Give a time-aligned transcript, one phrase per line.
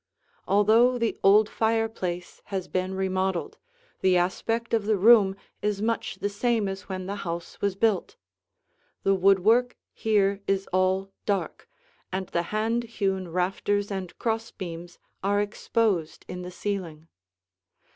[0.47, 3.59] Although the old fireplace has been remodeled,
[3.99, 8.15] the aspect of the room is much the same as when the house was built.
[9.03, 11.69] The woodwork here is all dark,
[12.11, 17.07] and the hand hewn rafters and cross beams are exposed in the ceiling.